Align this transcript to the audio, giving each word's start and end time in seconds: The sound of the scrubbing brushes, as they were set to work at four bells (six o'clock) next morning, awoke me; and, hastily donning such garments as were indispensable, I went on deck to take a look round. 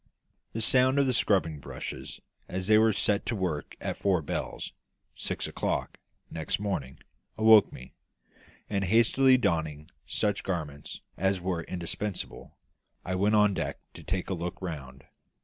The 0.53 0.61
sound 0.61 0.97
of 0.97 1.05
the 1.05 1.13
scrubbing 1.13 1.59
brushes, 1.59 2.21
as 2.49 2.65
they 2.65 2.79
were 2.79 2.91
set 2.91 3.23
to 3.27 3.35
work 3.35 3.75
at 3.79 3.95
four 3.97 4.23
bells 4.23 4.73
(six 5.13 5.45
o'clock) 5.45 5.99
next 6.31 6.59
morning, 6.59 6.97
awoke 7.37 7.71
me; 7.71 7.93
and, 8.67 8.83
hastily 8.85 9.37
donning 9.37 9.91
such 10.07 10.43
garments 10.43 11.01
as 11.17 11.39
were 11.39 11.61
indispensable, 11.65 12.57
I 13.05 13.13
went 13.13 13.35
on 13.35 13.53
deck 13.53 13.77
to 13.93 14.01
take 14.01 14.31
a 14.31 14.33
look 14.33 14.59
round. 14.59 15.03